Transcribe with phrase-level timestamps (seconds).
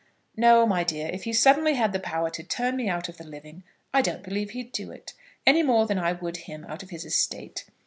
[0.35, 1.11] "No, my dear.
[1.13, 3.63] If he suddenly had the power to turn me out of the living
[3.93, 5.13] I don't believe he'd do it,
[5.45, 7.65] any more than I would him out of his estate.